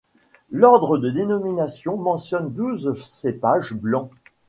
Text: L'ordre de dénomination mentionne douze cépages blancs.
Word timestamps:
L'ordre 0.49 0.97
de 0.97 1.11
dénomination 1.11 1.95
mentionne 1.95 2.51
douze 2.51 2.91
cépages 2.95 3.73
blancs. 3.75 4.09